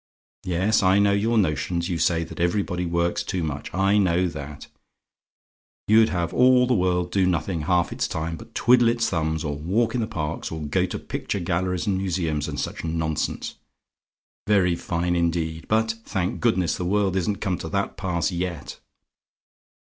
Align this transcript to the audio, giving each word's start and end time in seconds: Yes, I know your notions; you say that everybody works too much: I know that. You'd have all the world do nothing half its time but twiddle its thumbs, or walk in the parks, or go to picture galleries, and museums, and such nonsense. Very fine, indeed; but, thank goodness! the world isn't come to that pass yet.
Yes, 0.45 0.81
I 0.81 0.97
know 0.97 1.11
your 1.13 1.37
notions; 1.37 1.87
you 1.87 1.99
say 1.99 2.23
that 2.23 2.39
everybody 2.39 2.87
works 2.87 3.21
too 3.21 3.43
much: 3.43 3.71
I 3.71 3.99
know 3.99 4.27
that. 4.29 4.65
You'd 5.87 6.09
have 6.09 6.33
all 6.33 6.65
the 6.65 6.73
world 6.73 7.11
do 7.11 7.27
nothing 7.27 7.61
half 7.61 7.93
its 7.93 8.07
time 8.07 8.35
but 8.35 8.55
twiddle 8.55 8.87
its 8.87 9.07
thumbs, 9.11 9.43
or 9.43 9.55
walk 9.55 9.93
in 9.93 10.01
the 10.01 10.07
parks, 10.07 10.51
or 10.51 10.63
go 10.63 10.87
to 10.87 10.97
picture 10.97 11.39
galleries, 11.39 11.85
and 11.85 11.99
museums, 11.99 12.47
and 12.47 12.59
such 12.59 12.83
nonsense. 12.83 13.57
Very 14.47 14.75
fine, 14.75 15.15
indeed; 15.15 15.67
but, 15.67 15.93
thank 16.03 16.39
goodness! 16.39 16.77
the 16.77 16.83
world 16.85 17.15
isn't 17.15 17.35
come 17.35 17.59
to 17.59 17.69
that 17.69 17.95
pass 17.95 18.31
yet. 18.31 18.79